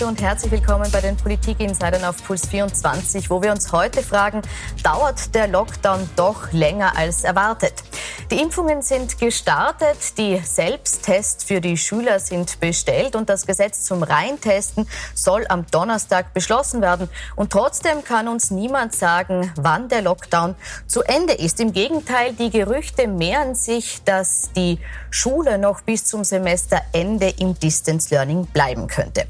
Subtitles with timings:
[0.00, 4.42] Abend und herzlich willkommen bei den Politik-Insidern auf Puls 24, wo wir uns heute fragen,
[4.82, 7.74] dauert der Lockdown doch länger als erwartet?
[8.30, 14.02] Die Impfungen sind gestartet, die Selbsttests für die Schüler sind bestellt und das Gesetz zum
[14.02, 17.08] Reintesten soll am Donnerstag beschlossen werden.
[17.36, 20.54] Und trotzdem kann uns niemand sagen, wann der Lockdown
[20.86, 21.60] zu Ende ist.
[21.60, 24.78] Im Gegenteil, die Gerüchte mehren sich, dass die
[25.10, 29.26] Schule noch bis zum Semesterende im Distance Learning bleiben könnte.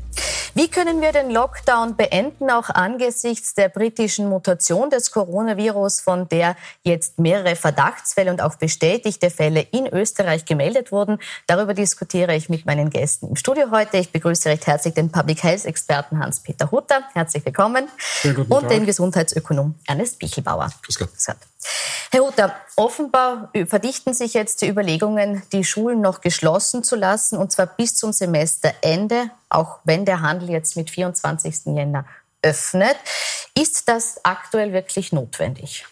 [0.60, 6.54] Wie können wir den Lockdown beenden, auch angesichts der britischen Mutation des Coronavirus, von der
[6.82, 11.18] jetzt mehrere Verdachtsfälle und auch bestätigte Fälle in Österreich gemeldet wurden?
[11.46, 13.96] Darüber diskutiere ich mit meinen Gästen im Studio heute.
[13.96, 17.04] Ich begrüße recht herzlich den Public Health Experten Hans-Peter Hutter.
[17.14, 17.88] Herzlich willkommen.
[18.22, 18.68] Und Tag.
[18.68, 20.68] den Gesundheitsökonom Ernest Bichelbauer.
[20.82, 21.10] Grüß Gott.
[21.14, 21.38] Grüß Gott.
[22.12, 27.52] Herr Hutter, offenbar verdichten sich jetzt die Überlegungen, die Schulen noch geschlossen zu lassen, und
[27.52, 31.66] zwar bis zum Semesterende, auch wenn der Handel jetzt mit 24.
[31.66, 32.04] Jänner
[32.42, 32.96] öffnet.
[33.56, 35.86] Ist das aktuell wirklich notwendig?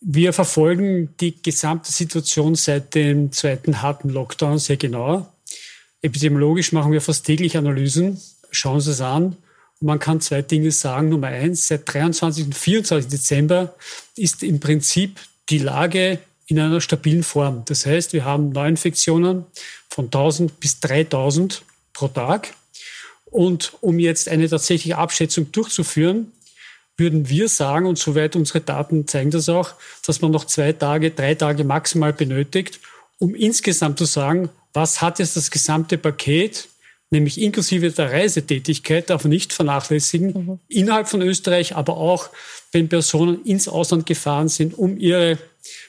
[0.00, 5.26] Wir verfolgen die gesamte Situation seit dem zweiten harten Lockdown sehr genau.
[6.00, 8.18] Epidemiologisch machen wir fast täglich Analysen,
[8.50, 9.36] schauen Sie es an.
[9.80, 11.10] Man kann zwei Dinge sagen.
[11.10, 12.46] Nummer eins, seit 23.
[12.46, 13.10] und 24.
[13.10, 13.74] Dezember
[14.14, 15.20] ist im Prinzip
[15.50, 17.62] die Lage in einer stabilen Form.
[17.66, 19.44] Das heißt, wir haben Neuinfektionen
[19.88, 22.54] von 1000 bis 3000 pro Tag.
[23.26, 26.32] Und um jetzt eine tatsächliche Abschätzung durchzuführen,
[26.96, 31.10] würden wir sagen, und soweit unsere Daten zeigen das auch, dass man noch zwei Tage,
[31.12, 32.80] drei Tage maximal benötigt,
[33.18, 36.68] um insgesamt zu sagen, was hat jetzt das gesamte Paket
[37.10, 40.58] nämlich inklusive der Reisetätigkeit, darf man nicht vernachlässigen, mhm.
[40.68, 42.30] innerhalb von Österreich, aber auch,
[42.72, 45.38] wenn Personen ins Ausland gefahren sind, um ihre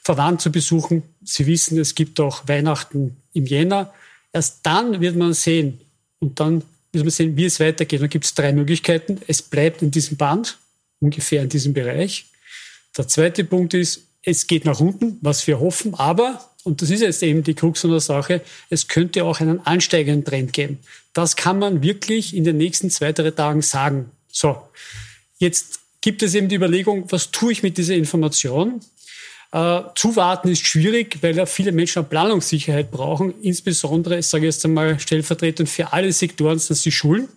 [0.04, 1.04] Verwandten zu besuchen.
[1.24, 3.94] Sie wissen, es gibt auch Weihnachten im Jänner.
[4.34, 5.80] Erst dann wird man sehen,
[6.20, 8.02] und dann wird man sehen, wie es weitergeht.
[8.02, 9.20] Da gibt es drei Möglichkeiten.
[9.28, 10.58] Es bleibt in diesem Band,
[11.00, 12.26] ungefähr in diesem Bereich.
[12.98, 17.02] Der zweite Punkt ist, es geht nach unten, was wir hoffen, aber und das ist
[17.02, 20.80] jetzt eben die Krux von der Sache, es könnte auch einen ansteigenden Trend geben.
[21.14, 24.12] Das kann man wirklich in den nächsten zwei, drei Tagen sagen.
[24.32, 24.62] So,
[25.40, 28.82] jetzt gibt es eben die Überlegung, was tue ich mit dieser Information?
[29.52, 33.34] Äh, zuwarten ist schwierig, weil ja viele Menschen Planungssicherheit brauchen.
[33.42, 37.28] Insbesondere, ich sage jetzt einmal stellvertretend für alle Sektoren, sind die Schulen.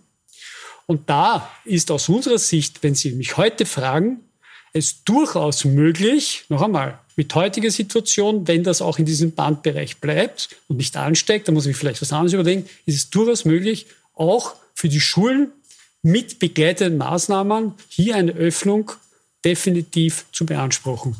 [0.85, 4.19] Und da ist aus unserer Sicht, wenn Sie mich heute fragen,
[4.71, 10.49] es durchaus möglich, noch einmal, mit heutiger Situation, wenn das auch in diesem Bandbereich bleibt
[10.67, 14.55] und nicht ansteigt, da muss ich vielleicht was anderes überlegen, ist es durchaus möglich, auch
[14.73, 15.51] für die Schulen
[16.01, 18.91] mit begleitenden Maßnahmen hier eine Öffnung
[19.43, 21.15] definitiv zu beanspruchen.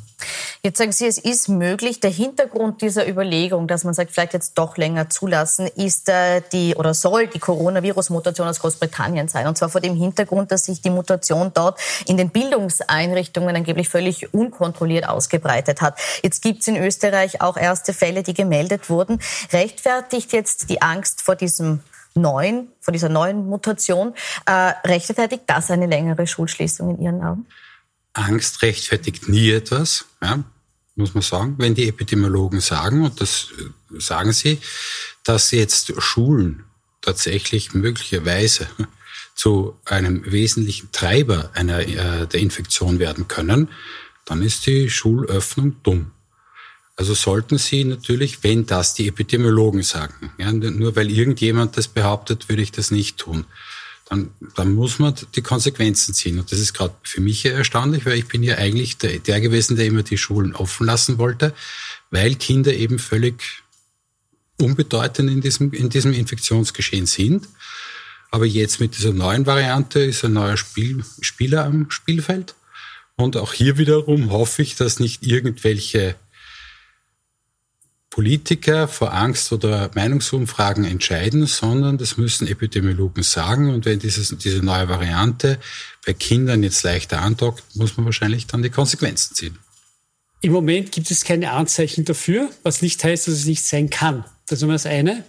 [0.65, 1.99] Jetzt sagen Sie, es ist möglich.
[1.99, 6.73] Der Hintergrund dieser Überlegung, dass man sagt, vielleicht jetzt doch länger zulassen, ist äh, die
[6.73, 9.45] oder soll die Coronavirus-Mutation aus Großbritannien sein.
[9.45, 14.33] Und zwar vor dem Hintergrund, dass sich die Mutation dort in den Bildungseinrichtungen angeblich völlig
[14.33, 15.99] unkontrolliert ausgebreitet hat.
[16.23, 19.19] Jetzt gibt es in Österreich auch erste Fälle, die gemeldet wurden.
[19.53, 21.81] Rechtfertigt jetzt die Angst vor diesem
[22.15, 24.15] neuen, vor dieser neuen Mutation,
[24.47, 27.45] äh, rechtfertigt das eine längere Schulschließung in Ihren Augen?
[28.13, 30.05] Angst rechtfertigt nie etwas.
[30.23, 30.43] Ja
[30.95, 34.59] muss man sagen, wenn die Epidemiologen sagen, und das äh, sagen sie,
[35.23, 36.63] dass jetzt Schulen
[37.01, 38.67] tatsächlich möglicherweise
[39.35, 43.69] zu einem wesentlichen Treiber einer, äh, der Infektion werden können,
[44.25, 46.11] dann ist die Schulöffnung dumm.
[46.97, 52.47] Also sollten Sie natürlich, wenn das die Epidemiologen sagen, ja, nur weil irgendjemand das behauptet,
[52.47, 53.45] würde ich das nicht tun
[54.07, 56.39] dann, dann muss man die Konsequenzen ziehen.
[56.39, 59.75] Und das ist gerade für mich erstaunlich, weil ich bin ja eigentlich der, der gewesen,
[59.75, 61.53] der immer die Schulen offen lassen wollte,
[62.11, 63.63] weil Kinder eben völlig
[64.61, 67.47] unbedeutend in diesem, in diesem Infektionsgeschehen sind.
[68.29, 72.53] Aber jetzt mit dieser neuen Variante ist ein neuer Spiel, Spieler am Spielfeld.
[73.15, 76.15] Und auch hier wiederum hoffe ich, dass nicht irgendwelche
[78.15, 83.73] Politiker vor Angst oder Meinungsumfragen entscheiden, sondern das müssen Epidemiologen sagen.
[83.73, 85.59] Und wenn dieses, diese neue Variante
[86.05, 89.57] bei Kindern jetzt leichter andockt, muss man wahrscheinlich dann die Konsequenzen ziehen.
[90.39, 94.23] Im Moment gibt es keine Anzeichen dafür, was nicht heißt, dass es nicht sein kann.
[94.47, 95.25] Das ist immer das eine.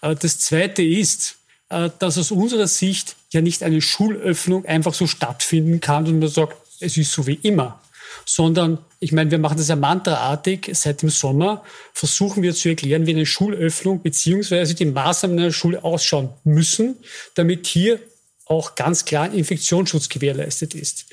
[0.00, 1.38] Äh, das zweite ist,
[1.70, 6.28] äh, dass aus unserer Sicht ja nicht eine Schulöffnung einfach so stattfinden kann und man
[6.28, 7.80] sagt, es ist so wie immer
[8.28, 11.62] sondern ich meine, wir machen das ja mantraartig seit dem Sommer,
[11.92, 16.96] versuchen wir zu erklären, wie eine Schulöffnung beziehungsweise die Maßnahmen in einer Schule ausschauen müssen,
[17.34, 18.00] damit hier
[18.46, 21.06] auch ganz klar ein Infektionsschutz gewährleistet ist.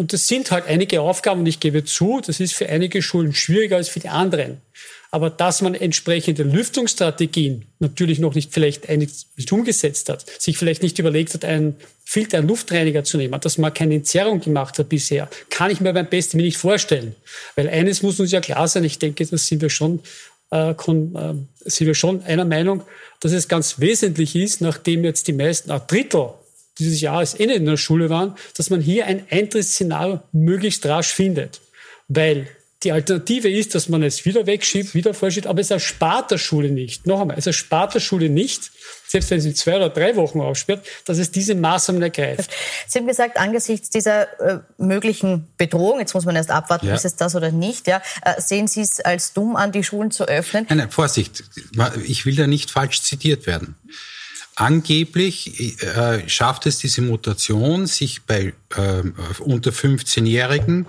[0.00, 3.34] Und das sind halt einige Aufgaben und ich gebe zu, das ist für einige Schulen
[3.34, 4.56] schwieriger als für die anderen.
[5.10, 10.98] Aber dass man entsprechende Lüftungsstrategien natürlich noch nicht vielleicht nicht umgesetzt hat, sich vielleicht nicht
[10.98, 15.28] überlegt hat, einen Filter, einen Luftreiniger zu nehmen, dass man keine Entzerrung gemacht hat bisher,
[15.50, 17.14] kann ich mir beim besten Willen nicht vorstellen.
[17.54, 20.00] Weil eines muss uns ja klar sein, ich denke, das sind wir schon,
[20.50, 22.84] äh, äh, sind wir schon einer Meinung,
[23.20, 26.30] dass es ganz wesentlich ist, nachdem jetzt die meisten, ein Drittel
[26.80, 31.08] dieses Jahres eh nicht in der Schule waren, dass man hier ein Eintrittsszenario möglichst rasch
[31.08, 31.60] findet.
[32.08, 32.48] Weil
[32.82, 36.70] die Alternative ist, dass man es wieder wegschiebt, wieder vorschiebt, aber es erspart der Schule
[36.70, 37.06] nicht.
[37.06, 38.70] Noch einmal, es erspart der Schule nicht,
[39.06, 42.50] selbst wenn sie zwei oder drei Wochen aufsperrt, dass es diese Maßnahmen ergreift.
[42.86, 46.94] Sie haben gesagt, angesichts dieser äh, möglichen Bedrohung, jetzt muss man erst abwarten, ja.
[46.94, 50.10] ist es das oder nicht, ja, äh, sehen Sie es als dumm an, die Schulen
[50.10, 50.64] zu öffnen?
[50.70, 51.44] Nein, nein, Vorsicht,
[52.04, 53.76] ich will da nicht falsch zitiert werden.
[54.60, 59.02] Angeblich äh, schafft es diese Mutation, sich bei äh,
[59.38, 60.84] unter 15-Jährigen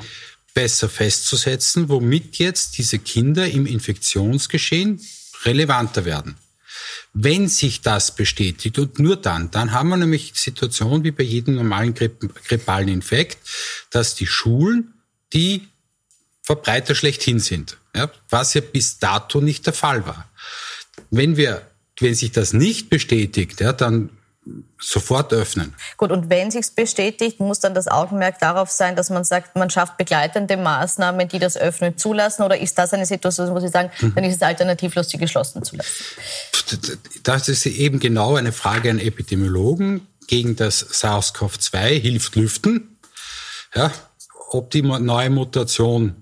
[0.54, 5.00] besser festzusetzen, womit jetzt diese Kinder im Infektionsgeschehen
[5.46, 6.36] relevanter werden.
[7.14, 11.24] Wenn sich das bestätigt und nur dann, dann haben wir nämlich die Situation wie bei
[11.24, 13.38] jedem normalen grippalen Infekt,
[13.90, 14.96] dass die Schulen
[15.32, 15.66] die
[16.42, 20.30] Verbreiter schlechthin sind, ja, was ja bis dato nicht der Fall war.
[21.10, 21.71] Wenn wir,
[22.02, 24.10] wenn sich das nicht bestätigt, ja, dann
[24.80, 25.76] sofort öffnen.
[25.98, 29.70] Gut, und wenn sich's bestätigt, muss dann das Augenmerk darauf sein, dass man sagt, man
[29.70, 32.42] schafft begleitende Maßnahmen, die das Öffnen zulassen?
[32.44, 34.16] Oder ist das eine Situation, wo Sie sagen, mhm.
[34.16, 35.90] dann ist es alternativlos, sie geschlossen zu lassen?
[37.24, 40.08] Das ist eben genau eine Frage an Epidemiologen.
[40.28, 42.98] Gegen das SARS-CoV-2 hilft Lüften.
[43.76, 43.92] Ja,
[44.50, 46.16] ob die neue Mutation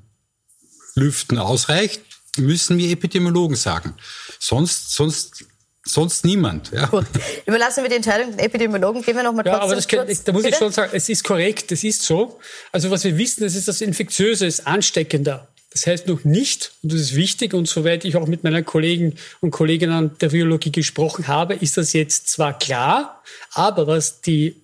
[0.95, 2.01] Lüften ausreicht,
[2.37, 3.95] müssen wir Epidemiologen sagen.
[4.39, 5.45] Sonst, sonst
[5.89, 6.71] sonst niemand.
[6.71, 6.85] Ja.
[6.87, 7.05] Gut.
[7.45, 9.01] Überlassen wir die Entscheidung den Epidemiologen.
[9.01, 10.23] Gehen wir noch mal ja, aber das kann, kurz.
[10.23, 10.53] Da muss Bitte?
[10.53, 12.39] ich schon sagen, es ist korrekt, es ist so.
[12.71, 15.47] Also was wir wissen, das ist das Infektiöse, ist ansteckender.
[15.71, 19.15] Das heißt noch nicht, und das ist wichtig, und soweit ich auch mit meinen Kollegen
[19.39, 23.21] und Kolleginnen der Virologie gesprochen habe, ist das jetzt zwar klar,
[23.53, 24.55] aber was die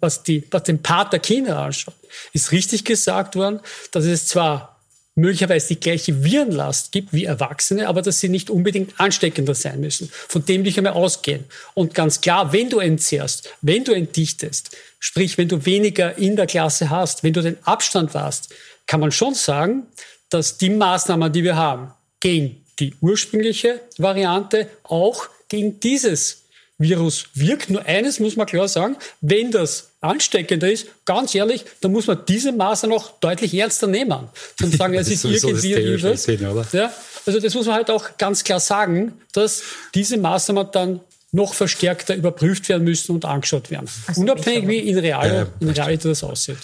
[0.00, 1.94] was, die, was den Part der Kinder anschaut,
[2.32, 3.60] ist richtig gesagt worden,
[3.92, 4.77] dass es zwar
[5.18, 10.08] möglicherweise die gleiche Virenlast gibt wie Erwachsene, aber dass sie nicht unbedingt ansteckender sein müssen.
[10.12, 11.44] Von dem will ich einmal ausgehen.
[11.74, 16.46] Und ganz klar, wenn du entzehrst, wenn du entdichtest, sprich, wenn du weniger in der
[16.46, 18.54] Klasse hast, wenn du den Abstand warst,
[18.86, 19.88] kann man schon sagen,
[20.30, 26.42] dass die Maßnahmen, die wir haben, gegen die ursprüngliche Variante auch gegen dieses
[26.78, 27.70] Virus wirkt.
[27.70, 32.18] Nur eines muss man klar sagen, wenn das ansteckender ist, ganz ehrlich, dann muss man
[32.26, 34.28] diese Maßnahmen auch deutlich ernster nehmen.
[34.58, 36.26] Dann sagen, es ist, ist irgendwie Virus.
[36.72, 36.92] Ja,
[37.26, 39.62] also das muss man halt auch ganz klar sagen, dass
[39.94, 41.00] diese Maßnahmen dann
[41.32, 43.88] noch verstärkter überprüft werden müssen und angeschaut werden.
[44.06, 46.58] Also Unabhängig wie in, Real, in Realität das aussieht.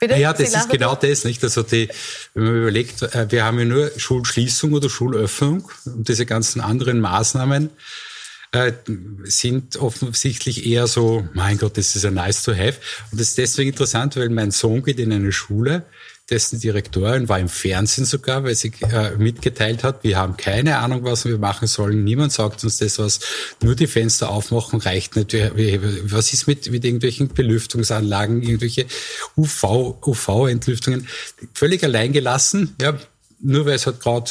[0.00, 0.14] Bitte?
[0.14, 1.42] Ja, das ist genau das, nicht?
[1.42, 1.88] Also die,
[2.34, 7.00] wenn man überlegt, äh, wir haben ja nur Schulschließung oder Schulöffnung und diese ganzen anderen
[7.00, 7.70] Maßnahmen
[8.52, 8.72] äh,
[9.24, 12.78] sind offensichtlich eher so, mein Gott, das ist ein nice to have.
[13.10, 15.84] Und das ist deswegen interessant, weil mein Sohn geht in eine Schule,
[16.30, 21.04] dessen Direktorin war im Fernsehen sogar, weil sie äh, mitgeteilt hat, wir haben keine Ahnung,
[21.04, 22.04] was wir machen sollen.
[22.04, 23.20] Niemand sagt uns das, was
[23.62, 25.34] nur die Fenster aufmachen reicht nicht.
[26.04, 28.86] Was ist mit, mit irgendwelchen Belüftungsanlagen, irgendwelche
[29.36, 31.08] UV, UV-Entlüftungen?
[31.54, 32.74] Völlig allein gelassen.
[32.80, 32.98] Ja,
[33.40, 34.30] nur weil es halt gerade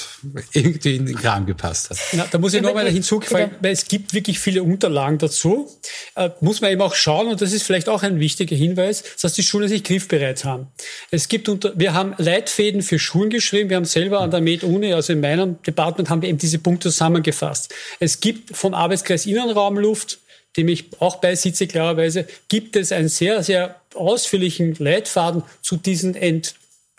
[0.52, 1.98] irgendwie in den Kram gepasst hat.
[2.14, 5.72] Na, da muss ich noch mal hinzufügen, weil es gibt wirklich viele Unterlagen dazu.
[6.16, 9.34] Äh, muss man eben auch schauen, und das ist vielleicht auch ein wichtiger Hinweis, dass
[9.34, 10.68] die Schulen sich griffbereit haben.
[11.10, 14.94] Es gibt unter, wir haben Leitfäden für Schulen geschrieben, wir haben selber an der Med-Uni,
[14.94, 17.74] also in meinem Department, haben wir eben diese Punkte zusammengefasst.
[18.00, 20.20] Es gibt vom Arbeitskreis Innenraumluft,
[20.58, 26.56] dem ich auch beisitze, klarerweise, gibt es einen sehr, sehr ausführlichen Leitfaden zu diesen Ent,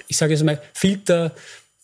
[0.07, 1.35] ich sage jetzt mal, Filter,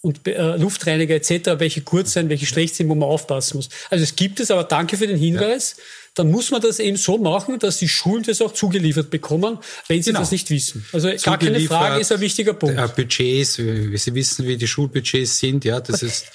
[0.04, 3.70] und äh, Luftreiniger etc., welche kurz sind, welche schlecht sind, wo man aufpassen muss.
[3.88, 5.76] Also es gibt es, aber danke für den Hinweis.
[5.78, 5.84] Ja.
[6.16, 9.58] Dann muss man das eben so machen, dass die Schulen das auch zugeliefert bekommen,
[9.88, 10.20] wenn sie genau.
[10.20, 10.84] das nicht wissen.
[10.92, 12.78] Also gar keine Frage, ist ein wichtiger Punkt.
[12.78, 16.26] Äh, Budgets, Sie wissen, wie die Schulbudgets sind, ja, das ist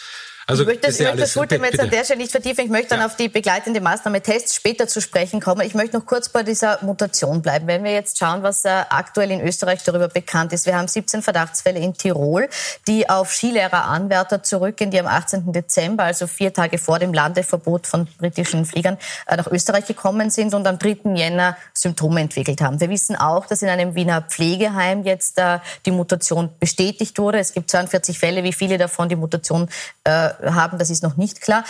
[0.49, 2.65] also, ich möchte das, ja das Schulthema jetzt an der Stelle nicht vertiefen.
[2.65, 3.05] Ich möchte dann ja.
[3.05, 5.61] auf die begleitende Maßnahme Tests später zu sprechen kommen.
[5.61, 7.67] Ich möchte noch kurz bei dieser Mutation bleiben.
[7.67, 10.65] Wenn wir jetzt schauen, was äh, aktuell in Österreich darüber bekannt ist.
[10.65, 12.49] Wir haben 17 Verdachtsfälle in Tirol,
[12.87, 15.51] die auf Skilehreraanwärter zurückgehen, die am 18.
[15.53, 20.55] Dezember, also vier Tage vor dem Landeverbot von britischen Fliegern, äh, nach Österreich gekommen sind
[20.55, 21.15] und am 3.
[21.15, 22.79] Jänner Symptome entwickelt haben.
[22.79, 27.37] Wir wissen auch, dass in einem Wiener Pflegeheim jetzt äh, die Mutation bestätigt wurde.
[27.37, 29.69] Es gibt 42 Fälle, wie viele davon die Mutation
[30.43, 31.63] haben, das ist noch nicht klar.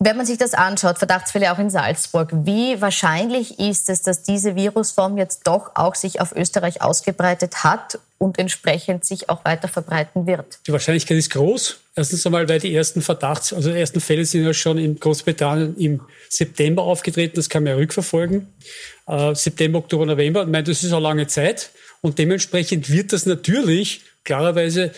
[0.00, 4.56] Wenn man sich das anschaut, Verdachtsfälle auch in Salzburg, wie wahrscheinlich ist es, dass diese
[4.56, 10.26] Virusform jetzt doch auch sich auf Österreich ausgebreitet hat und entsprechend sich auch weiter verbreiten
[10.26, 10.58] wird?
[10.66, 11.78] Die Wahrscheinlichkeit ist groß.
[11.94, 15.76] Erstens einmal, weil die ersten Verdachts-, also die ersten Fälle sind ja schon in Großbritannien
[15.78, 17.36] im September aufgetreten.
[17.36, 18.48] Das kann man ja rückverfolgen.
[19.06, 20.42] Äh, September, Oktober, November.
[20.42, 21.70] Ich meine, das ist eine lange Zeit.
[22.00, 24.90] Und dementsprechend wird das natürlich klarerweise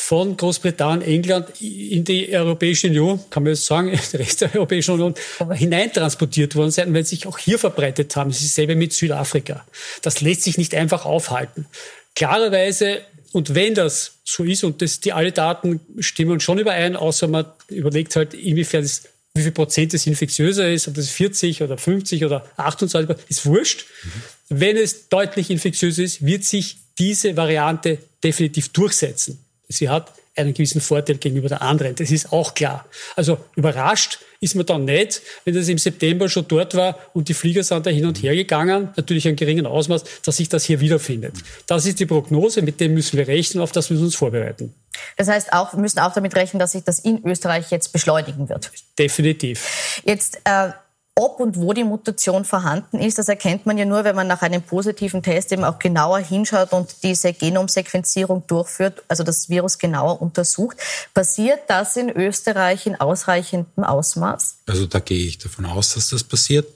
[0.00, 4.92] von Großbritannien, England in die Europäische Union, kann man jetzt sagen, der Rest der Europäischen
[4.92, 5.14] Union,
[5.52, 8.30] hineintransportiert worden sein, weil sich auch hier verbreitet haben.
[8.30, 9.66] Es ist dasselbe mit Südafrika.
[10.00, 11.66] Das lässt sich nicht einfach aufhalten.
[12.14, 13.02] Klarerweise,
[13.32, 17.46] und wenn das so ist, und das, die alle Daten stimmen schon überein, außer man
[17.68, 19.02] überlegt halt, inwiefern es
[19.34, 23.84] wie viel Prozent es infektiöser ist, ob das 40 oder 50 oder 28, ist wurscht.
[24.02, 24.10] Mhm.
[24.48, 29.38] Wenn es deutlich infektiöser ist, wird sich diese Variante definitiv durchsetzen.
[29.68, 31.94] Sie hat einen gewissen Vorteil gegenüber der anderen.
[31.94, 32.86] Das ist auch klar.
[33.16, 37.34] Also überrascht ist man dann nicht, wenn das im September schon dort war und die
[37.34, 40.78] Flieger sind da hin und her gegangen, natürlich ein geringen Ausmaß, dass sich das hier
[40.78, 41.34] wiederfindet.
[41.66, 44.74] Das ist die Prognose, mit dem müssen wir rechnen, auf das müssen wir uns vorbereiten.
[45.16, 48.48] Das heißt, auch, wir müssen auch damit rechnen, dass sich das in Österreich jetzt beschleunigen
[48.48, 48.70] wird.
[48.96, 50.02] Definitiv.
[50.04, 50.70] Jetzt äh,
[51.18, 54.42] ob und wo die Mutation vorhanden ist, das erkennt man ja nur, wenn man nach
[54.42, 60.22] einem positiven Test eben auch genauer hinschaut und diese Genomsequenzierung durchführt, also das Virus genauer
[60.22, 60.76] untersucht.
[61.14, 64.58] Passiert das in Österreich in ausreichendem Ausmaß?
[64.66, 66.68] Also da gehe ich davon aus, dass das passiert.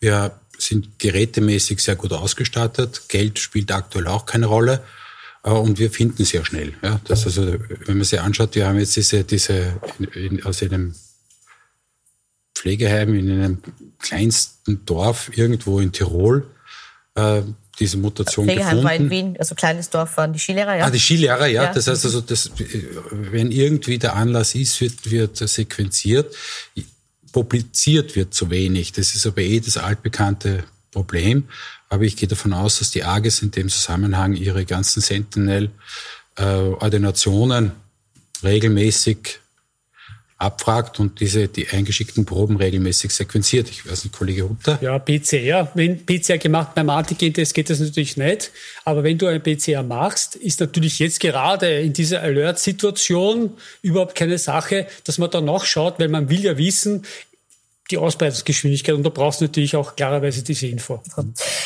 [0.00, 3.08] Wir sind gerätemäßig sehr gut ausgestattet.
[3.08, 4.82] Geld spielt aktuell auch keine Rolle.
[5.44, 6.74] Äh, und wir finden sehr schnell.
[6.82, 7.54] Ja, das also,
[7.86, 10.94] wenn man sich anschaut, wir haben jetzt diese, diese in, in, aus einem
[12.58, 13.58] Pflegeheim in einem
[14.00, 16.44] kleinsten Dorf irgendwo in Tirol
[17.14, 17.42] äh,
[17.78, 18.84] diese Mutation Pflegeheim gefunden.
[18.84, 20.86] war in Wien, also kleines Dorf waren die Skilehrer, ja?
[20.86, 21.62] Ah, die Skilehrer, ja.
[21.62, 21.72] ja.
[21.72, 22.50] Das heißt also, das,
[23.10, 26.34] wenn irgendwie der Anlass ist, wird, wird sequenziert.
[27.30, 28.90] Publiziert wird zu wenig.
[28.92, 31.44] Das ist aber eh das altbekannte Problem.
[31.88, 37.70] Aber ich gehe davon aus, dass die AGES in dem Zusammenhang ihre ganzen Sentinel-Ordinationen äh,
[38.46, 39.38] regelmäßig
[40.38, 43.68] abfragt und diese, die eingeschickten Proben regelmäßig sequenziert.
[43.70, 44.78] Ich weiß nicht, Kollege Hutter?
[44.80, 45.68] Ja, PCR.
[45.74, 48.52] Wenn PCR gemacht beim Antigen-Test geht das natürlich nicht.
[48.84, 53.50] Aber wenn du ein PCR machst, ist natürlich jetzt gerade in dieser Alert-Situation
[53.82, 57.04] überhaupt keine Sache, dass man da nachschaut, weil man will ja wissen,
[57.90, 61.00] die Ausbreitungsgeschwindigkeit und da brauchst du natürlich auch klarerweise diese Info.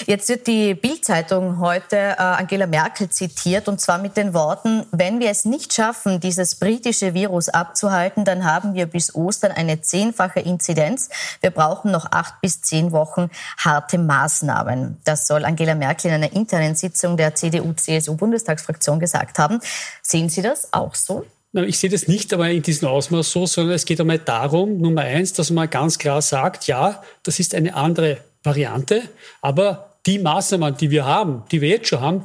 [0.07, 5.19] Jetzt wird die Bildzeitung heute äh, Angela Merkel zitiert und zwar mit den Worten, wenn
[5.19, 10.41] wir es nicht schaffen, dieses britische Virus abzuhalten, dann haben wir bis Ostern eine zehnfache
[10.41, 11.09] Inzidenz.
[11.41, 14.99] Wir brauchen noch acht bis zehn Wochen harte Maßnahmen.
[15.05, 19.61] Das soll Angela Merkel in einer internen Sitzung der CDU-CSU-Bundestagsfraktion gesagt haben.
[20.03, 21.25] Sehen Sie das auch so?
[21.55, 25.03] Ich sehe das nicht aber in diesem Ausmaß so, sondern es geht einmal darum, Nummer
[25.03, 29.03] eins, dass man ganz klar sagt, ja, das ist eine andere Variante,
[29.43, 32.25] aber die Maßnahmen, die wir haben, die wir jetzt schon haben,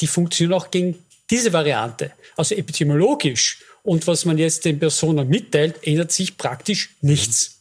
[0.00, 0.98] die funktionieren auch gegen
[1.30, 2.10] diese Variante.
[2.36, 7.55] Also epidemiologisch und was man jetzt den Personen mitteilt, ändert sich praktisch nichts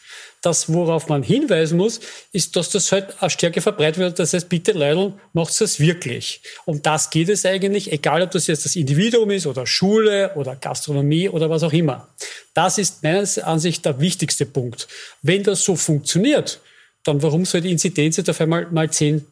[0.45, 1.99] das, worauf man hinweisen muss,
[2.31, 4.19] ist, dass das halt eine Stärke verbreitet wird.
[4.19, 6.41] Das heißt, bitte Leute, macht das wirklich.
[6.65, 10.55] Um das geht es eigentlich, egal ob das jetzt das Individuum ist oder Schule oder
[10.55, 12.07] Gastronomie oder was auch immer.
[12.53, 14.87] Das ist meines Ansicht der wichtigste Punkt.
[15.21, 16.59] Wenn das so funktioniert,
[17.03, 19.25] dann warum soll die Inzidenz jetzt auf einmal mal 10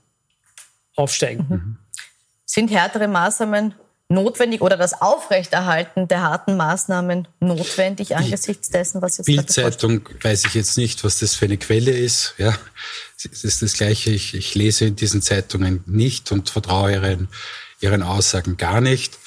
[0.95, 1.45] aufsteigen?
[1.49, 1.77] Mhm.
[2.45, 3.73] Sind härtere Maßnahmen
[4.13, 10.53] notwendig oder das Aufrechterhalten der harten Maßnahmen notwendig angesichts dessen, was jetzt Bildzeitung weiß ich
[10.53, 12.35] jetzt nicht, was das für eine Quelle ist.
[12.37, 12.57] Ja,
[13.17, 14.11] es ist das Gleiche.
[14.11, 17.27] Ich, ich lese in diesen Zeitungen nicht und vertraue ihren,
[17.81, 19.17] ihren Aussagen gar nicht.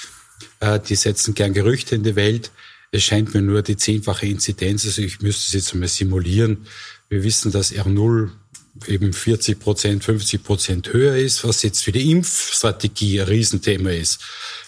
[0.60, 2.50] Äh, die setzen gern Gerüchte in die Welt.
[2.92, 6.66] Es scheint mir nur die zehnfache Inzidenz, also ich müsste es jetzt einmal simulieren.
[7.08, 8.30] Wir wissen, dass R0
[8.86, 14.20] eben 40 Prozent, 50 Prozent höher ist, was jetzt für die Impfstrategie ein Riesenthema ist.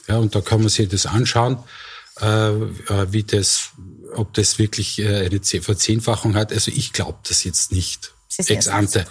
[0.09, 1.59] Ja, und da kann man sich das anschauen,
[2.21, 2.63] äh, äh
[3.11, 3.71] wie das,
[4.15, 6.53] ob das wirklich äh, eine Verzehnfachung hat.
[6.53, 8.13] Also ich glaube das jetzt nicht.
[8.47, 9.05] Ex ante.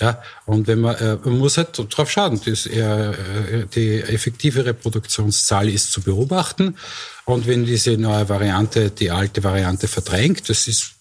[0.00, 2.40] Ja, und wenn man, äh, man muss halt drauf schauen.
[2.44, 6.76] Das, äh, die effektive Reproduktionszahl ist zu beobachten.
[7.24, 10.94] Und wenn diese neue Variante die alte Variante verdrängt, das ist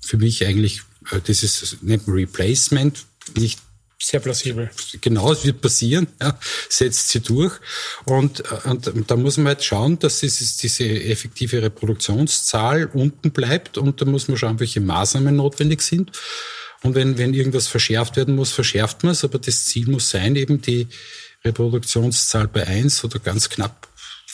[0.00, 0.89] für mich eigentlich äh,
[1.26, 3.04] das ist nicht ein Replacement,
[3.36, 3.60] nicht
[4.02, 4.70] sehr plausibel.
[5.00, 6.38] Genau, es wird passieren, ja,
[6.68, 7.54] setzt sie durch.
[8.06, 13.76] Und, äh, und da muss man halt schauen, dass dieses, diese effektive Reproduktionszahl unten bleibt
[13.76, 16.12] und da muss man schauen, welche Maßnahmen notwendig sind.
[16.82, 20.34] Und wenn, wenn irgendwas verschärft werden muss, verschärft man es, aber das Ziel muss sein,
[20.34, 20.88] eben die
[21.44, 23.89] Reproduktionszahl bei eins oder ganz knapp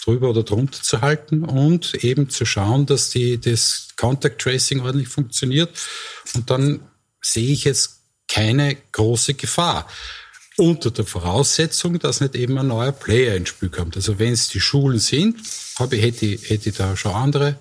[0.07, 5.09] drüber oder drunter zu halten und eben zu schauen, dass die, das Contact Tracing ordentlich
[5.09, 5.71] funktioniert.
[6.35, 6.81] Und dann
[7.21, 9.87] sehe ich jetzt keine große Gefahr.
[10.59, 13.97] unter der Voraussetzung, dass nicht eben ein neuer Player ins Spiel kommt.
[13.97, 15.39] Also wenn es die Schulen sind,
[15.79, 17.59] habe, hätte, hätte ich da schon andere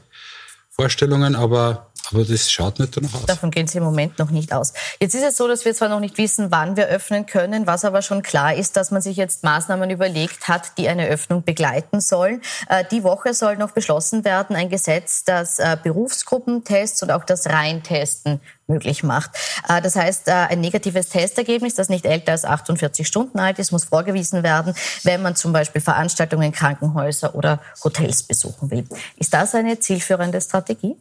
[0.69, 3.25] Vorstellungen, aber aber das schaut nicht danach aus.
[3.25, 4.73] Davon gehen Sie im Moment noch nicht aus.
[4.99, 7.85] Jetzt ist es so, dass wir zwar noch nicht wissen, wann wir öffnen können, was
[7.85, 12.01] aber schon klar ist, dass man sich jetzt Maßnahmen überlegt hat, die eine Öffnung begleiten
[12.01, 12.41] sollen.
[12.69, 17.47] Äh, die Woche soll noch beschlossen werden, ein Gesetz, das äh, Berufsgruppentests und auch das
[17.47, 19.31] Reintesten möglich macht.
[19.67, 23.85] Äh, das heißt, ein negatives Testergebnis, das nicht älter als 48 Stunden alt ist, muss
[23.85, 28.85] vorgewiesen werden, wenn man zum Beispiel Veranstaltungen, Krankenhäuser oder Hotels besuchen will.
[29.17, 30.95] Ist das eine zielführende Strategie?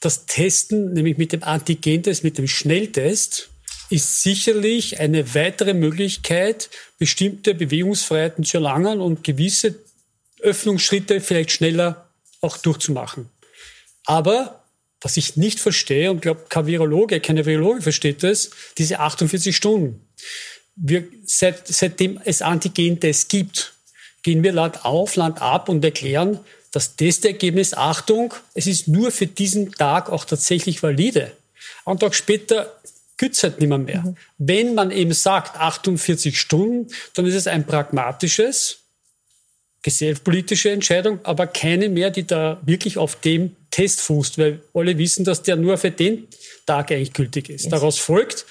[0.00, 3.50] Das Testen, nämlich mit dem Antigentest, mit dem Schnelltest,
[3.90, 9.76] ist sicherlich eine weitere Möglichkeit, bestimmte Bewegungsfreiheiten zu erlangen und gewisse
[10.40, 12.08] Öffnungsschritte vielleicht schneller
[12.40, 13.28] auch durchzumachen.
[14.04, 14.64] Aber
[15.00, 20.06] was ich nicht verstehe und glaube, kein Virologe, keine Virologe versteht das, diese 48 Stunden.
[20.76, 23.74] Wir, seit, seitdem es Antigentests gibt,
[24.22, 26.40] gehen wir Land auf, Land ab und erklären,
[26.72, 31.32] das Testergebnis, Achtung, es ist nur für diesen Tag auch tatsächlich valide.
[31.84, 32.78] Einen Tag später
[33.16, 33.78] gibt es halt nicht mehr.
[33.78, 34.02] mehr.
[34.02, 34.16] Mhm.
[34.38, 38.78] Wenn man eben sagt 48 Stunden, dann ist es ein pragmatisches,
[39.82, 45.24] gesellschaftspolitische Entscheidung, aber keine mehr, die da wirklich auf dem Test fußt, weil alle wissen,
[45.24, 46.28] dass der nur für den
[46.66, 47.64] Tag eigentlich gültig ist.
[47.64, 47.70] Yes.
[47.70, 48.44] Daraus folgt,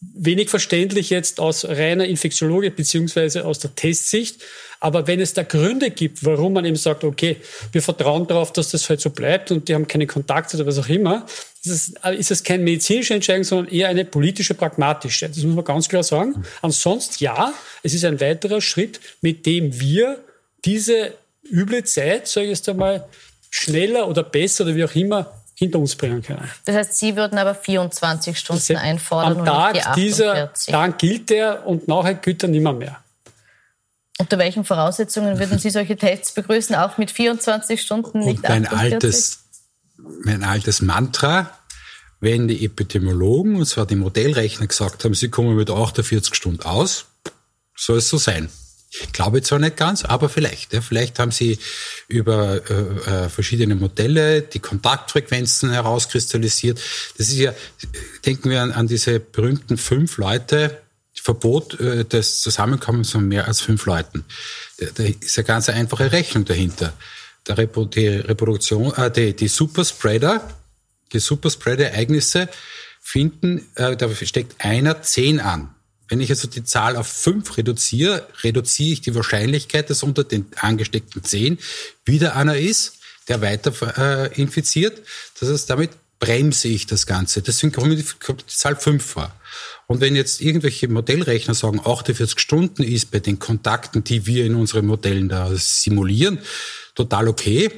[0.00, 4.42] wenig verständlich jetzt aus reiner Infektiologie beziehungsweise aus der Testsicht,
[4.82, 7.36] aber wenn es da Gründe gibt, warum man eben sagt, okay,
[7.72, 10.78] wir vertrauen darauf, dass das halt so bleibt und die haben keine Kontakte oder was
[10.78, 11.26] auch immer,
[11.62, 15.28] ist es, ist es keine medizinische Entscheidung, sondern eher eine politische, pragmatische.
[15.28, 16.42] Das muss man ganz klar sagen.
[16.62, 17.52] Ansonsten ja,
[17.82, 20.24] es ist ein weiterer Schritt, mit dem wir
[20.64, 21.12] diese
[21.44, 23.06] üble Zeit, sage ich jetzt einmal,
[23.50, 26.50] schneller oder besser oder wie auch immer hinter uns bringen können.
[26.64, 30.96] Das heißt, Sie würden aber 24 Stunden einfordern am Tag und nicht die dieser, dann
[30.96, 32.98] gilt der und nachher gilt er nimmer mehr.
[34.18, 36.74] Unter welchen Voraussetzungen würden Sie solche Tests begrüßen?
[36.76, 38.92] Auch mit 24 Stunden, nicht Und mein 48?
[38.92, 39.44] altes,
[40.24, 41.50] mein altes Mantra,
[42.20, 47.04] wenn die Epidemiologen, und zwar die Modellrechner, gesagt haben, sie kommen mit 48 Stunden aus,
[47.76, 48.48] soll es so sein.
[48.92, 50.72] Ich glaube zwar nicht ganz, aber vielleicht.
[50.72, 51.58] Ja, vielleicht haben sie
[52.08, 56.80] über äh, äh verschiedene Modelle die Kontaktfrequenzen herauskristallisiert.
[57.16, 57.54] Das ist ja,
[58.26, 60.80] denken wir an, an diese berühmten fünf Leute,
[61.14, 64.24] Verbot äh, des Zusammenkommens von mehr als fünf Leuten.
[64.78, 66.92] Da, da ist eine ganz einfache Rechnung dahinter.
[67.46, 70.48] Der Repo, die Reproduktion, äh, die, die Superspreader,
[71.12, 72.48] die Superspreader-Ereignisse
[73.00, 75.74] finden, äh, da steckt einer zehn an.
[76.10, 80.46] Wenn ich also die Zahl auf fünf reduziere, reduziere ich die Wahrscheinlichkeit, dass unter den
[80.56, 81.58] angesteckten zehn
[82.04, 85.00] wieder einer ist, der weiter äh, infiziert.
[85.38, 87.42] Das heißt, damit bremse ich das Ganze.
[87.42, 89.32] Deswegen kommt die, kommt die Zahl fünf vor.
[89.86, 94.56] Und wenn jetzt irgendwelche Modellrechner sagen, 48 Stunden ist bei den Kontakten, die wir in
[94.56, 96.40] unseren Modellen da simulieren,
[96.96, 97.70] total okay,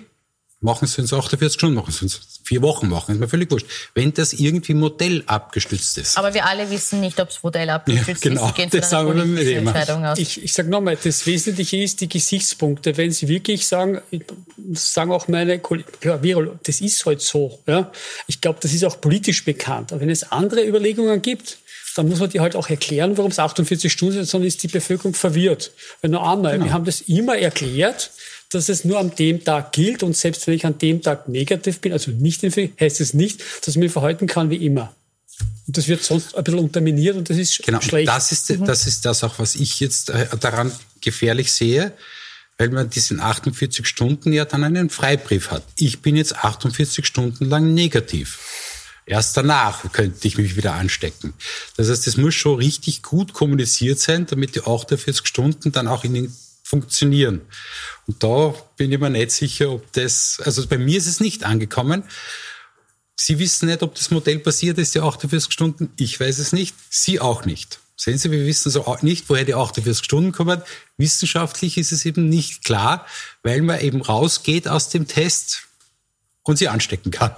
[0.61, 3.67] machen Sie uns 48 Stunden, machen Sie uns vier Wochen machen, ist mir völlig wurscht.
[3.95, 6.19] Wenn das irgendwie Modell abgestützt ist.
[6.19, 8.47] Aber wir alle wissen nicht, ob es Modell abgestützt ja, genau.
[8.47, 8.55] ist.
[8.57, 10.19] Gehen das sagen wir mit Entscheidung aus.
[10.19, 12.95] Ich, ich sage nochmal, das Wesentliche ist die Gesichtspunkte.
[12.99, 14.03] Wenn Sie wirklich sagen,
[14.75, 16.19] sagen auch meine Kollegen, ja,
[16.63, 17.59] das ist halt so.
[17.67, 17.91] Ja.
[18.27, 19.93] Ich glaube, das ist auch politisch bekannt.
[19.93, 21.57] Aber wenn es andere Überlegungen gibt,
[21.97, 24.69] dann muss man die halt auch erklären, warum es 48 Stunden sind, sonst ist die
[24.69, 25.73] Bevölkerung verwirrt.
[26.03, 26.67] Weil noch einmal, genau.
[26.67, 28.11] wir haben das immer erklärt,
[28.55, 31.81] dass es nur an dem Tag gilt und selbst wenn ich an dem Tag negativ
[31.81, 34.95] bin, also nicht infektiös, heißt es nicht, dass ich mich verhalten kann wie immer.
[35.67, 38.09] Und das wird sonst ein bisschen unterminiert und das ist genau, schlecht.
[38.09, 38.65] Das ist, mhm.
[38.65, 41.93] das ist das auch, was ich jetzt äh, daran gefährlich sehe,
[42.59, 45.65] weil man diesen 48 Stunden ja dann einen Freibrief hat.
[45.77, 48.39] Ich bin jetzt 48 Stunden lang negativ.
[49.05, 51.35] Erst danach könnte ich mich wieder anstecken.
[51.77, 56.05] Das heißt, es muss schon richtig gut kommuniziert sein, damit die 48 Stunden dann auch
[56.05, 56.37] in den
[56.73, 57.43] funktionieren.
[58.07, 61.45] Und da bin ich mir nicht sicher, ob das, also bei mir ist es nicht
[61.45, 62.03] angekommen.
[63.15, 65.93] Sie wissen nicht, ob das Modell passiert ist, die 48 Stunden.
[65.99, 66.75] Ich weiß es nicht.
[66.89, 67.79] Sie auch nicht.
[67.95, 70.63] Sehen Sie, wir wissen so nicht, woher die 48 Stunden kommen.
[70.97, 73.07] Wissenschaftlich ist es eben nicht klar,
[73.43, 75.65] weil man eben rausgeht aus dem Test
[76.43, 77.37] und sie anstecken kann.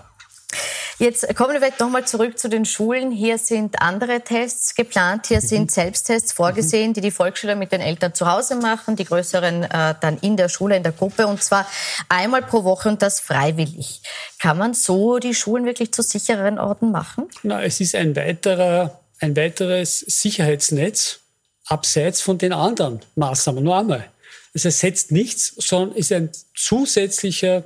[0.99, 3.11] Jetzt kommen wir vielleicht nochmal zurück zu den Schulen.
[3.11, 5.27] Hier sind andere Tests geplant.
[5.27, 5.69] Hier sind mhm.
[5.69, 10.19] Selbsttests vorgesehen, die die Volksschüler mit den Eltern zu Hause machen, die größeren äh, dann
[10.19, 11.67] in der Schule, in der Gruppe und zwar
[12.09, 14.03] einmal pro Woche und das freiwillig.
[14.39, 17.29] Kann man so die Schulen wirklich zu sichereren Orten machen?
[17.43, 21.19] Na, es ist ein weiterer, ein weiteres Sicherheitsnetz
[21.67, 23.65] abseits von den anderen Maßnahmen.
[23.65, 24.05] Nur einmal.
[24.53, 27.65] Es ersetzt nichts, sondern ist ein zusätzlicher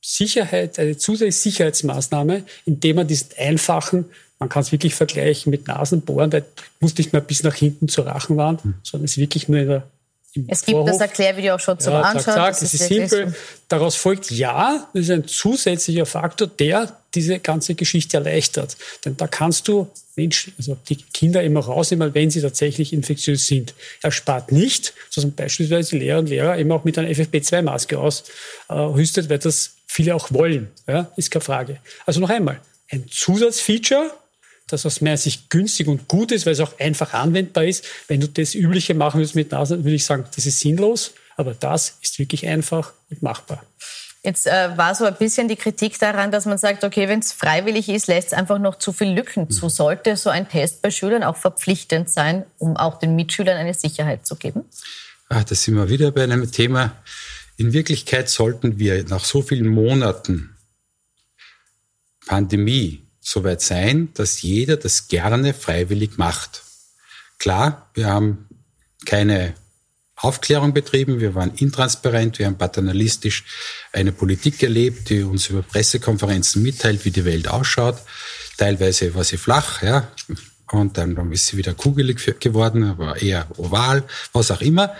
[0.00, 4.06] Sicherheit, eine zusätzliche Sicherheitsmaßnahme, indem man diesen einfachen
[4.38, 7.88] Man kann es wirklich vergleichen mit Nasenbohren, weil du musst nicht mehr bis nach hinten
[7.88, 8.74] zur Rachenwand, mhm.
[8.82, 9.82] sondern es ist wirklich nur in der
[10.46, 10.90] es gibt Vorhof.
[10.90, 12.22] das Erklärvideo auch schon zum ja, Anschauen.
[12.22, 13.28] Zack, zack, das, ist, ist simpel.
[13.28, 13.34] So.
[13.68, 18.76] Daraus folgt ja, das ist ein zusätzlicher Faktor, der diese ganze Geschichte erleichtert.
[19.04, 23.74] Denn da kannst du Menschen, also die Kinder immer rausnehmen, wenn sie tatsächlich infektiös sind.
[24.02, 29.26] Er spart nicht, sondern beispielsweise die Lehrer und Lehrer eben auch mit einer FFP2-Maske ausrüstet,
[29.26, 30.70] äh, weil das viele auch wollen.
[30.86, 31.80] Ja, ist keine Frage.
[32.06, 34.12] Also noch einmal, ein Zusatzfeature,
[34.68, 37.84] das aus meiner Sicht günstig und gut ist, weil es auch einfach anwendbar ist.
[38.06, 41.12] Wenn du das Übliche machen willst mit Nasen, würde ich sagen, das ist sinnlos.
[41.36, 43.64] Aber das ist wirklich einfach und machbar.
[44.22, 47.32] Jetzt äh, war so ein bisschen die Kritik daran, dass man sagt, okay, wenn es
[47.32, 49.64] freiwillig ist, lässt es einfach noch zu viel Lücken zu.
[49.64, 49.70] Mhm.
[49.70, 54.26] Sollte so ein Test bei Schülern auch verpflichtend sein, um auch den Mitschülern eine Sicherheit
[54.26, 54.64] zu geben?
[55.30, 56.92] Ach, da sind wir wieder bei einem Thema.
[57.60, 60.56] In Wirklichkeit sollten wir nach so vielen Monaten
[62.24, 66.62] Pandemie soweit sein, dass jeder das gerne freiwillig macht.
[67.38, 68.48] Klar, wir haben
[69.04, 69.52] keine
[70.16, 73.44] Aufklärung betrieben, wir waren intransparent, wir haben paternalistisch
[73.92, 77.98] eine Politik erlebt, die uns über Pressekonferenzen mitteilt, wie die Welt ausschaut.
[78.56, 80.10] Teilweise war sie flach, ja,
[80.72, 84.96] und dann, dann ist sie wieder kugelig geworden, aber eher oval, was auch immer.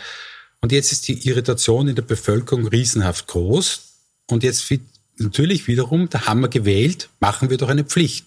[0.61, 3.83] Und jetzt ist die Irritation in der Bevölkerung riesenhaft groß.
[4.27, 4.70] Und jetzt
[5.16, 8.27] natürlich wiederum, da haben wir gewählt, machen wir doch eine Pflicht.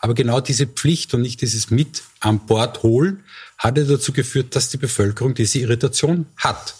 [0.00, 3.24] Aber genau diese Pflicht und nicht dieses mit an Bord holen,
[3.58, 6.74] hat ja dazu geführt, dass die Bevölkerung diese Irritation hat.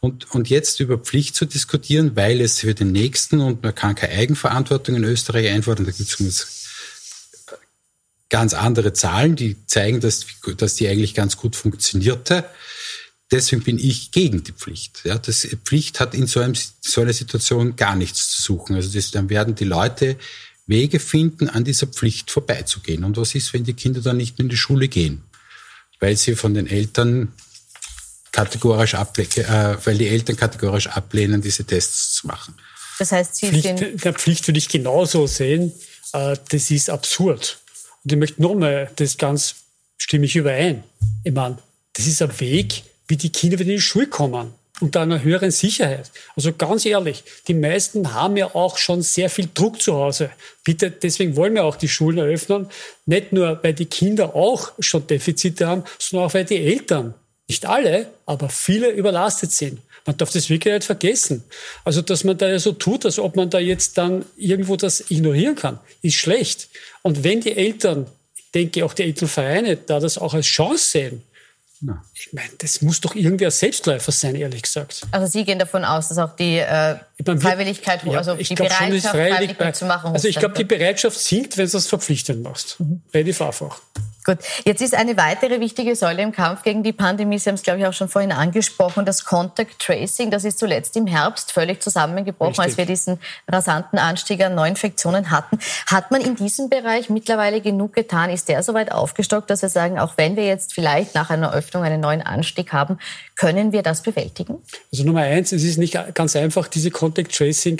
[0.00, 3.94] Und, und jetzt über Pflicht zu diskutieren, weil es für den Nächsten und man kann
[3.94, 6.64] keine Eigenverantwortung in Österreich einfordern, da gibt es
[8.28, 10.26] ganz andere Zahlen, die zeigen, dass,
[10.58, 12.44] dass die eigentlich ganz gut funktionierte.
[13.30, 15.00] Deswegen bin ich gegen die Pflicht.
[15.04, 18.76] Ja, das Pflicht hat in so, einem, so einer Situation gar nichts zu suchen.
[18.76, 20.16] Also das, dann werden die Leute
[20.66, 23.04] Wege finden, an dieser Pflicht vorbeizugehen.
[23.04, 25.22] Und was ist, wenn die Kinder dann nicht mehr in die Schule gehen?
[26.00, 27.32] Weil sie von den Eltern
[28.32, 32.54] kategorisch ablehnen, äh, weil die Eltern kategorisch ablehnen, diese Tests zu machen.
[32.98, 35.72] Das heißt, Sie Pflicht, der Pflicht würde ich genauso sehen.
[36.12, 37.58] Äh, das ist absurd.
[38.02, 39.56] Und ich möchte nochmal, das ganz
[39.98, 40.84] stimme ich überein.
[41.22, 41.58] Ich meine,
[41.92, 45.50] das ist ein Weg, wie die Kinder wieder in die Schule kommen unter einer höheren
[45.50, 46.10] Sicherheit.
[46.36, 50.30] Also ganz ehrlich, die meisten haben ja auch schon sehr viel Druck zu Hause.
[50.64, 52.68] Bitte, deswegen wollen wir auch die Schulen eröffnen.
[53.06, 57.14] Nicht nur, weil die Kinder auch schon Defizite haben, sondern auch, weil die Eltern,
[57.46, 59.80] nicht alle, aber viele überlastet sind.
[60.06, 61.44] Man darf das wirklich nicht vergessen.
[61.84, 65.10] Also, dass man da ja so tut, als ob man da jetzt dann irgendwo das
[65.10, 66.68] ignorieren kann, ist schlecht.
[67.02, 71.22] Und wenn die Eltern, ich denke auch die Elternvereine, da das auch als Chance sehen,
[71.80, 72.04] na.
[72.14, 75.02] Ich meine, das muss doch irgendwie ein Selbstläufer sein, ehrlich gesagt.
[75.10, 79.16] Also Sie gehen davon aus, dass auch die äh, meine, Freiwilligkeit, ja, also die Bereitschaft,
[79.16, 80.12] freiwillig bei, zu machen.
[80.12, 82.80] Also ich glaube, die Bereitschaft sinkt, wenn du das verpflichtend machst.
[82.80, 83.02] Mhm.
[83.12, 83.80] Relativ einfach.
[84.24, 87.62] Gut, jetzt ist eine weitere wichtige Säule im Kampf gegen die Pandemie, Sie haben es,
[87.62, 90.30] glaube ich, auch schon vorhin angesprochen, das Contact Tracing.
[90.30, 92.64] Das ist zuletzt im Herbst völlig zusammengebrochen, Richtig.
[92.64, 95.58] als wir diesen rasanten Anstieg an Neuinfektionen hatten.
[95.86, 98.30] Hat man in diesem Bereich mittlerweile genug getan?
[98.30, 101.82] Ist der soweit aufgestockt, dass wir sagen, auch wenn wir jetzt vielleicht nach einer Öffnung
[101.82, 102.98] einen neuen Anstieg haben,
[103.36, 104.56] können wir das bewältigen?
[104.90, 107.78] Also Nummer eins, es ist nicht ganz einfach, diese Contact Tracing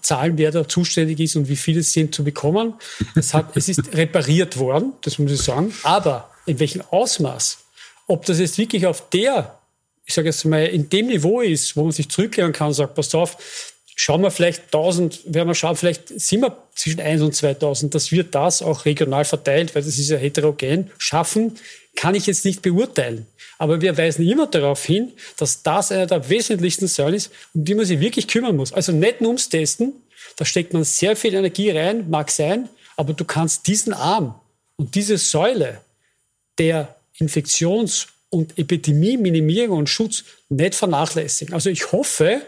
[0.00, 2.74] Zahlen, wer da zuständig ist und wie viele es sind, zu bekommen.
[3.14, 5.72] Es, hat, es ist repariert worden, das muss ich sagen.
[5.84, 7.58] Aber in welchem Ausmaß?
[8.06, 9.58] Ob das jetzt wirklich auf der,
[10.04, 12.94] ich sage jetzt mal, in dem Niveau ist, wo man sich zurücklehnen kann und sagt,
[12.94, 13.36] pass auf,
[13.96, 18.10] schauen wir vielleicht 1000, werden wir schauen, vielleicht sind wir zwischen 1 und 2000, dass
[18.10, 21.56] wir das auch regional verteilt, weil das ist ja heterogen, schaffen,
[21.94, 23.26] kann ich jetzt nicht beurteilen.
[23.56, 27.74] Aber wir weisen immer darauf hin, dass das einer der wesentlichsten Säulen ist, um die
[27.74, 28.72] man sich wirklich kümmern muss.
[28.72, 29.92] Also nicht nur ums Testen,
[30.36, 34.34] da steckt man sehr viel Energie rein, mag sein, aber du kannst diesen Arm
[34.76, 35.80] und diese Säule
[36.58, 41.54] der Infektions- und Epidemie-Minimierung und Schutz nicht vernachlässigen.
[41.54, 42.42] Also ich hoffe,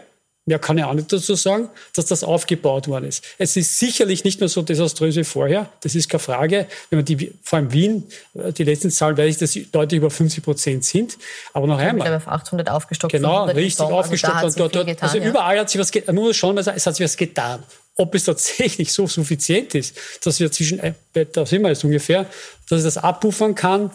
[0.47, 3.21] Mehr kann ich auch nicht dazu sagen, dass das aufgebaut worden ist.
[3.37, 5.69] Es ist sicherlich nicht mehr so desaströs wie vorher.
[5.81, 6.67] Das ist keine Frage.
[6.89, 9.97] Wenn man die, vor allem Wien, äh, die letzten Zahlen weiß ich, dass sie deutlich
[9.97, 11.17] über 50 Prozent sind.
[11.51, 12.15] Aber noch einmal.
[12.15, 13.11] auf 800 aufgestockt.
[13.11, 14.35] Genau, richtig aufgestockt.
[14.37, 16.87] Also, dort, dort, getan, also überall hat sich was, man muss schon mal sagen, es
[16.87, 17.61] hat sich was getan.
[17.97, 20.93] Ob es tatsächlich so suffizient ist, dass wir zwischen, äh,
[21.31, 22.25] da sind wir jetzt ungefähr,
[22.69, 23.91] dass es das abpuffern kann,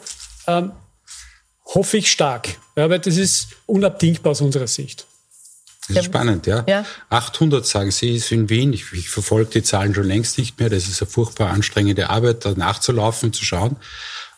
[0.47, 0.73] ähm,
[1.67, 2.49] hoffe ich stark.
[2.77, 5.07] Ja, weil das ist unabdingbar aus unserer Sicht.
[5.89, 6.65] Das ist spannend, ja.
[6.69, 6.87] ja.
[7.11, 8.73] 800 sagen Sie, ist in Wien.
[8.73, 10.71] Ich, ich verfolge die Zahlen schon längst nicht mehr.
[10.71, 13.77] Das ist eine furchtbar anstrengende Arbeit, da nachzulaufen, zu schauen.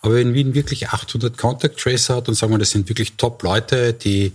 [0.01, 3.93] Aber wenn Wien wirklich 800 Contact Tracer hat und sagen wir, das sind wirklich Top-Leute,
[3.93, 4.33] die,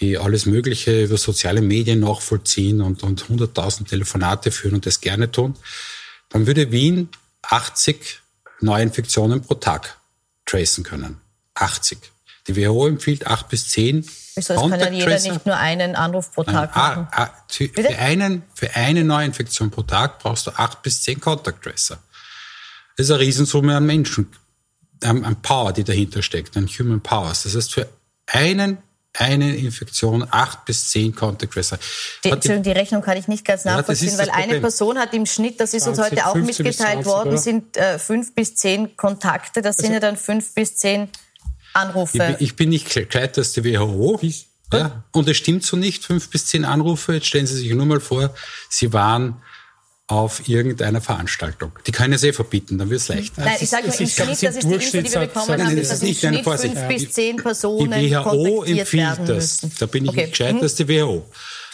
[0.00, 5.30] die alles Mögliche über soziale Medien nachvollziehen und, und 100.000 Telefonate führen und das gerne
[5.30, 5.54] tun,
[6.30, 7.08] dann würde Wien
[7.42, 8.20] 80
[8.60, 9.98] Neuinfektionen pro Tag
[10.46, 11.20] tracen können.
[11.54, 11.98] 80.
[12.48, 14.08] Die WHO empfiehlt 8 bis 10.
[14.34, 17.08] Wieso, es kann ja jeder nicht nur einen Anruf pro Tag machen.
[17.10, 21.62] Ah, ah, für, einen, für eine Neuinfektion pro Tag brauchst du 8 bis 10 Contact
[21.62, 21.98] Tracer.
[22.96, 24.30] Das ist eine Riesensumme an Menschen,
[25.02, 27.44] an Power, die dahinter steckt, an Human Powers.
[27.44, 27.88] Das heißt, für
[28.26, 28.78] einen
[29.14, 31.78] eine Infektion acht bis zehn Contact Tracer.
[32.24, 35.26] Die, Entschuldigung, die Rechnung kann ich nicht ganz nachvollziehen, ja, weil eine Person hat im
[35.26, 37.38] Schnitt, das ist uns heute auch mitgeteilt 20, worden, oder?
[37.38, 39.60] sind äh, fünf bis zehn Kontakte.
[39.60, 41.08] Das also, sind ja dann fünf bis zehn
[41.74, 42.36] Anrufe.
[42.38, 44.20] Ich, ich bin nicht gescheiter als die WHO.
[44.72, 47.12] Ja, und es stimmt so nicht, fünf bis zehn Anrufe.
[47.12, 48.34] Jetzt stellen Sie sich nur mal vor,
[48.70, 49.42] Sie waren
[50.12, 51.72] auf irgendeiner Veranstaltung.
[51.86, 53.38] Die können es eh verbieten, dann wird es leicht.
[53.38, 56.02] Nein, ich sage nur im Schnitt, das ist die Info, die wir bekommen haben, dass
[56.02, 59.60] im Schnitt fünf bis zehn Personen Die WHO empfiehlt das.
[59.78, 60.20] Da bin ich okay.
[60.22, 61.26] nicht gescheit, dass die WHO.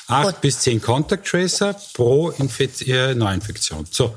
[0.06, 0.40] Acht Gut.
[0.40, 3.86] bis zehn Contact Tracer pro Infekt äh, Neuinfektion.
[3.90, 4.14] So.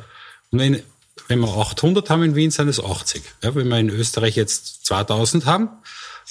[0.52, 0.82] Und wenn,
[1.28, 3.24] wenn wir 800 haben in Wien, sind es 80.
[3.44, 5.70] Ja, wenn wir in Österreich jetzt 2000 haben,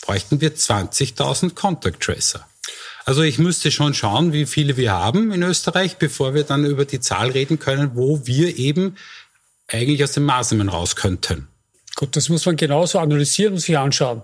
[0.00, 2.46] bräuchten wir 20.000 Contact Tracer.
[3.04, 6.84] Also ich müsste schon schauen, wie viele wir haben in Österreich, bevor wir dann über
[6.84, 8.96] die Zahl reden können, wo wir eben
[9.68, 11.48] eigentlich aus den Maßnahmen raus könnten.
[11.96, 14.22] Gut, das muss man genauso analysieren und sich anschauen.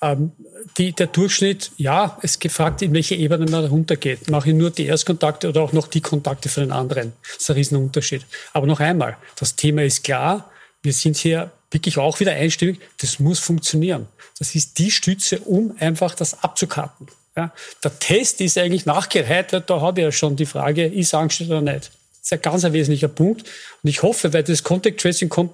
[0.00, 0.32] Ähm,
[0.78, 4.30] die, der Durchschnitt, ja, es gefragt, in welche Ebene man runtergeht.
[4.30, 7.12] Mache ich nur die Erstkontakte oder auch noch die Kontakte für den anderen.
[7.22, 8.24] Das ist ein Riesenunterschied.
[8.52, 10.50] Aber noch einmal, das Thema ist klar.
[10.82, 12.80] Wir sind hier wirklich auch wieder einstimmig.
[12.98, 14.08] Das muss funktionieren.
[14.38, 17.06] Das ist die Stütze, um einfach das abzukarten.
[17.36, 21.50] Ja, der Test ist eigentlich nachgereiht, da habe ich ja schon die Frage, ist angestellt
[21.50, 21.90] oder nicht.
[22.20, 23.42] Das ist ein ganz ein wesentlicher Punkt.
[23.82, 25.52] Und ich hoffe, weil das Contact Tracing kommt,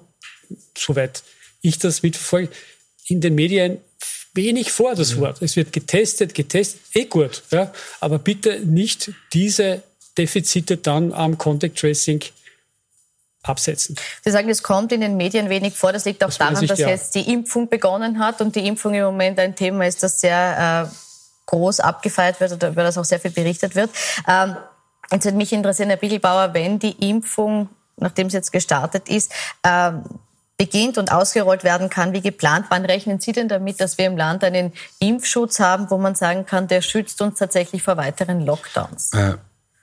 [0.77, 1.23] soweit
[1.61, 2.49] ich das mitverfolge,
[3.07, 3.79] in den Medien
[4.33, 5.41] wenig vor, das Wort.
[5.41, 7.43] Es wird getestet, getestet, eh gut.
[7.51, 9.83] Ja, aber bitte nicht diese
[10.17, 12.21] Defizite dann am Contact Tracing
[13.43, 13.95] absetzen.
[14.23, 15.91] Sie sagen, es kommt in den Medien wenig vor.
[15.91, 16.89] Das liegt auch das daran, dass ja.
[16.89, 20.89] jetzt die Impfung begonnen hat und die Impfung im Moment ein Thema ist, das sehr
[20.89, 20.95] äh,
[21.51, 23.89] groß abgefeiert wird oder über das auch sehr viel berichtet wird.
[24.27, 24.55] Ähm,
[25.11, 29.31] jetzt würde mich interessieren, Herr Bichelbauer, wenn die Impfung, nachdem es jetzt gestartet ist,
[29.63, 30.03] ähm,
[30.57, 32.67] beginnt und ausgerollt werden kann wie geplant.
[32.69, 36.45] Wann rechnen Sie denn damit, dass wir im Land einen Impfschutz haben, wo man sagen
[36.45, 39.11] kann, der schützt uns tatsächlich vor weiteren Lockdowns?
[39.13, 39.37] Äh,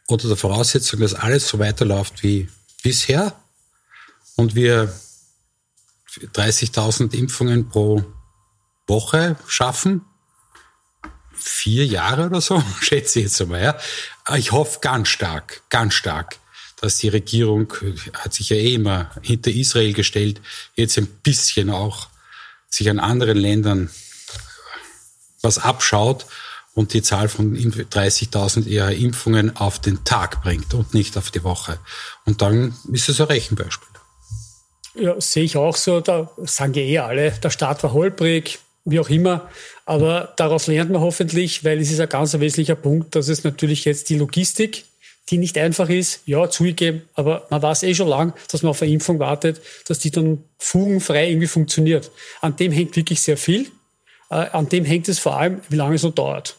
[0.06, 2.48] unter der Voraussetzung, dass alles so weiterläuft wie
[2.82, 3.32] bisher
[4.36, 4.92] und wir
[6.34, 8.02] 30.000 Impfungen pro
[8.86, 10.02] Woche schaffen,
[11.38, 13.62] vier Jahre oder so, schätze ich jetzt einmal.
[13.62, 14.36] Ja.
[14.36, 16.36] Ich hoffe ganz stark, ganz stark,
[16.80, 17.72] dass die Regierung,
[18.14, 20.40] hat sich ja eh immer hinter Israel gestellt,
[20.74, 22.08] jetzt ein bisschen auch
[22.70, 23.90] sich an anderen Ländern
[25.40, 26.26] was abschaut
[26.74, 31.42] und die Zahl von 30.000 eher Impfungen auf den Tag bringt und nicht auf die
[31.42, 31.78] Woche.
[32.24, 33.88] Und dann ist es ein Rechenbeispiel.
[34.94, 36.00] Ja, sehe ich auch so.
[36.00, 38.58] Da sagen ja eh alle, der Start war holprig,
[38.90, 39.48] wie auch immer.
[39.86, 43.84] Aber daraus lernt man hoffentlich, weil es ist ein ganz wesentlicher Punkt, dass es natürlich
[43.84, 44.84] jetzt die Logistik,
[45.30, 48.80] die nicht einfach ist, ja, zugegeben, aber man weiß eh schon lang, dass man auf
[48.80, 52.10] eine Impfung wartet, dass die dann fugenfrei irgendwie funktioniert.
[52.40, 53.66] An dem hängt wirklich sehr viel.
[54.30, 56.56] Äh, an dem hängt es vor allem, wie lange es noch dauert.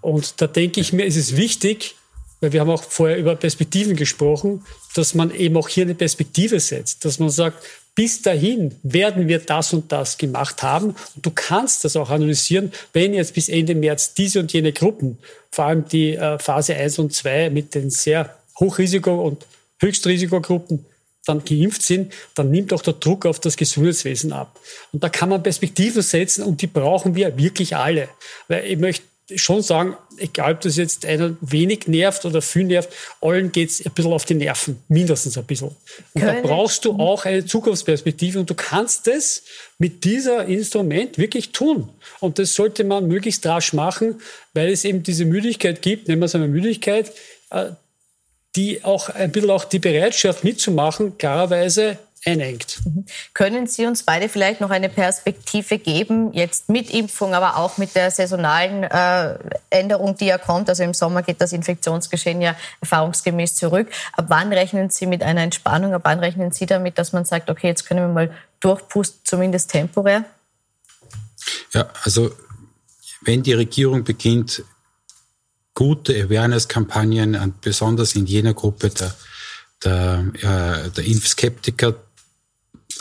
[0.00, 1.94] Und da denke ich mir, ist es wichtig,
[2.40, 4.64] weil wir haben auch vorher über Perspektiven gesprochen,
[4.94, 7.64] dass man eben auch hier eine Perspektive setzt, dass man sagt,
[7.98, 10.90] bis dahin werden wir das und das gemacht haben.
[11.16, 15.18] Und du kannst das auch analysieren, wenn jetzt bis Ende März diese und jene Gruppen,
[15.50, 19.46] vor allem die äh, Phase 1 und 2 mit den sehr Hochrisiko- und
[19.80, 20.86] Höchstrisikogruppen,
[21.26, 24.56] dann geimpft sind, dann nimmt auch der Druck auf das Gesundheitswesen ab.
[24.92, 28.08] Und da kann man Perspektiven setzen und die brauchen wir wirklich alle.
[28.46, 29.02] Weil ich möchte
[29.34, 33.92] schon sagen, egal ob das jetzt einer wenig nervt oder viel nervt, allen geht's ein
[33.92, 35.68] bisschen auf die Nerven, mindestens ein bisschen.
[36.14, 36.42] Und Können.
[36.42, 39.42] da brauchst du auch eine Zukunftsperspektive und du kannst das
[39.78, 41.88] mit dieser Instrument wirklich tun.
[42.20, 44.20] Und das sollte man möglichst rasch machen,
[44.54, 47.12] weil es eben diese Müdigkeit gibt, nehmen wir es einmal Müdigkeit,
[47.50, 47.72] äh,
[48.56, 52.80] die auch ein bisschen auch die Bereitschaft mitzumachen, klarerweise einengt.
[52.84, 53.04] Mhm.
[53.34, 57.94] Können Sie uns beide vielleicht noch eine Perspektive geben, jetzt mit Impfung, aber auch mit
[57.94, 59.38] der saisonalen äh,
[59.70, 60.68] Änderung, die ja kommt?
[60.68, 63.88] Also im Sommer geht das Infektionsgeschehen ja erfahrungsgemäß zurück.
[64.14, 65.94] Ab wann rechnen Sie mit einer Entspannung?
[65.94, 69.70] Ab wann rechnen Sie damit, dass man sagt, okay, jetzt können wir mal durchpusten, zumindest
[69.70, 70.24] temporär?
[71.72, 72.30] Ja, also
[73.22, 74.62] wenn die Regierung beginnt,
[75.74, 79.14] gute Awareness-Kampagnen, besonders in jener Gruppe der,
[79.84, 81.94] der, äh, der Impfskeptiker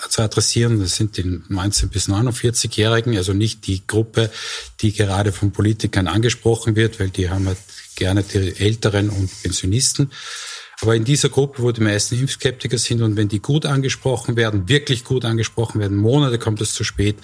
[0.09, 0.79] zu adressieren.
[0.79, 4.31] Das sind die 19- bis 49-Jährigen, also nicht die Gruppe,
[4.81, 7.57] die gerade von Politikern angesprochen wird, weil die haben halt
[7.95, 10.11] gerne die Älteren und Pensionisten.
[10.81, 14.69] Aber in dieser Gruppe, wo die meisten Impfskeptiker sind und wenn die gut angesprochen werden,
[14.69, 17.17] wirklich gut angesprochen werden, Monate kommt es zu spät,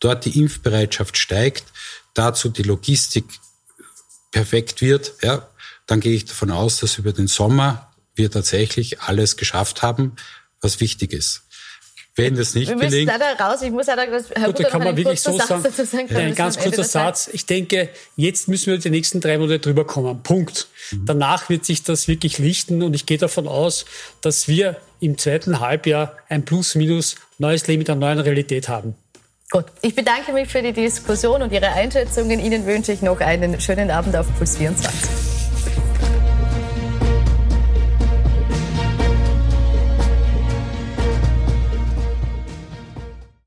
[0.00, 1.64] dort die Impfbereitschaft steigt,
[2.14, 3.26] dazu die Logistik
[4.32, 5.46] perfekt wird, ja,
[5.86, 10.16] dann gehe ich davon aus, dass über den Sommer wir tatsächlich alles geschafft haben,
[10.62, 11.43] was wichtig ist.
[12.16, 13.10] Wenn das nicht wir gelingt.
[13.10, 13.60] leider raus.
[13.62, 15.62] Ich muss leider, Herr Gut, da kann man wirklich so sagen.
[15.62, 17.28] sagen ein ganz kurzer Satz.
[17.32, 20.22] Ich denke, jetzt müssen wir die nächsten drei Monate drüber kommen.
[20.22, 20.68] Punkt.
[20.92, 21.06] Mhm.
[21.06, 23.84] Danach wird sich das wirklich lichten und ich gehe davon aus,
[24.20, 28.94] dass wir im zweiten Halbjahr ein Plus-Minus neues Leben mit einer neuen Realität haben.
[29.50, 32.38] Gut, ich bedanke mich für die Diskussion und Ihre Einschätzungen.
[32.38, 35.33] Ihnen wünsche ich noch einen schönen Abend auf Puls 24.